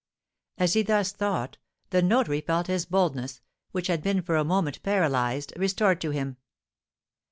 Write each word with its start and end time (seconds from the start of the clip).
As 0.57 0.73
he 0.73 0.81
thus 0.81 1.11
thought, 1.11 1.59
the 1.91 2.01
notary 2.01 2.41
felt 2.41 2.65
his 2.65 2.87
boldness, 2.87 3.39
which 3.71 3.85
had 3.85 4.01
been 4.01 4.23
for 4.23 4.35
a 4.35 4.43
moment 4.43 4.81
paralysed, 4.81 5.53
restored 5.57 6.01
to 6.01 6.09
him. 6.09 6.37